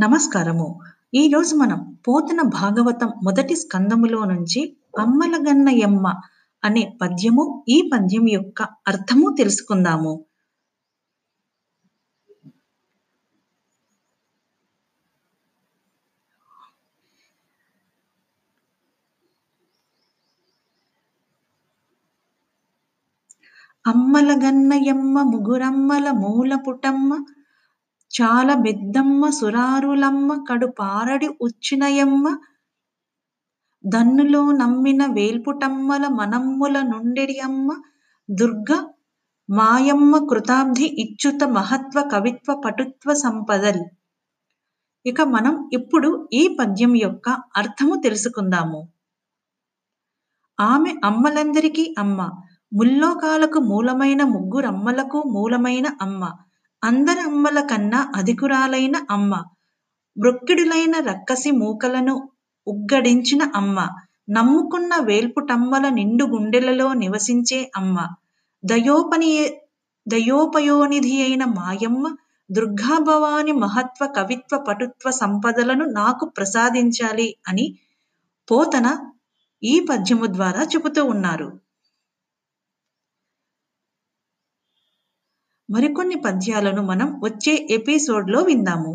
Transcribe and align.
నమస్కారము. 0.00 0.80
ఈరోజు 1.14 1.54
మనం 1.56 1.98
పోతన 2.08 2.40
భాగవతం 2.42 3.12
మొదటి 3.24 3.54
స్కందములో 3.56 4.24
నుంచి 4.24 4.60
అమ్మలగన్నయమ్మ 4.98 6.06
అనే 6.64 6.98
పద్యము, 7.02 7.64
ఈ 7.68 7.90
పద్యం 7.94 8.28
యొక్క 8.28 8.62
అర్థము 8.62 9.34
తెలుసుకుందాము. 9.38 10.24
అమ్మలగన్నయమ్మ 23.86 25.22
ముగురమ్మల 25.22 26.10
మూల 26.10 26.54
పుటమ్మ 26.68 27.24
చాలా 28.10 28.54
బెద్దమ్మ 28.54 29.30
సురారులమ్మ 29.30 30.44
కడు 30.48 30.66
పారడి 30.66 31.28
ఉచ్చినయమ్మ 31.40 32.36
దన్నులో 33.84 34.52
నమ్మిన 34.52 35.06
వేల్పుటమ్మల 35.06 36.06
మనమ్ముల 36.08 36.82
నుండెడి 36.82 37.38
అమ్మ 37.38 37.68
దుర్గ 38.30 38.70
మాయమ్మ 39.50 40.26
కృతాబ్ధి 40.30 40.84
ఇచ్చుత 40.84 41.44
మహత్వ 41.44 42.10
కవిత్వ 42.12 42.62
పటుత్వ 42.64 43.14
సంపదల్. 43.14 43.82
ఇక 45.06 45.20
మనం 45.22 45.70
ఇప్పుడు 45.72 46.28
ఈ 46.32 46.56
పద్యం 46.60 46.96
యొక్క 46.96 47.28
అర్థము 47.56 47.94
తెలుసుకుందాము. 48.04 48.80
ఆమె 50.58 50.90
అమ్మలందరికీ 51.04 51.94
అమ్మ. 51.98 52.20
ముల్లోకాలకు 52.72 53.58
మూలమైన 53.58 54.22
ముగ్గురమ్మలకు 54.24 55.22
మూలమైన 55.26 55.86
అమ్మ. 56.02 56.47
అందరి 56.82 57.20
అమ్మల 57.20 57.58
కన్నా 57.60 58.00
అధికురాలైన 58.14 58.96
అమ్మ 59.10 59.32
మృక్కిడులైన 60.16 60.96
రక్కసి 61.08 61.50
మూకలను 61.52 62.14
ఉగ్గడించిన 62.66 63.42
అమ్మ 63.54 63.78
నమ్ముకున్న 64.28 64.94
వేల్పుటమ్మల 65.00 65.86
నిండు 65.88 66.24
గుండెలలో 66.26 66.88
నివసించే 66.94 67.60
అమ్మ 67.76 67.96
దయోపని 68.64 69.30
దయోపయోనిధి 70.06 71.14
అయిన 71.22 71.44
మాయమ్మ 71.56 72.04
దుర్గాభవాని 72.50 73.52
మహత్వ 73.62 74.06
కవిత్వ 74.16 74.58
పటుత్వ 74.68 75.10
సంపదలను 75.20 75.86
నాకు 75.92 76.26
ప్రసాదించాలి 76.36 77.28
అని 77.48 77.66
పోతన 78.48 78.86
ఈ 79.62 79.74
పద్యము 79.88 80.26
ద్వారా 80.36 80.62
చెబుతూ 80.72 81.02
ఉన్నారు. 81.04 81.48
మరికొన్ని 85.68 86.16
పద్యాలను 86.16 86.82
మనం 86.82 87.20
వచ్చే 87.22 87.66
ఎపిసోడ్లో 87.70 88.42
విందాము. 88.42 88.92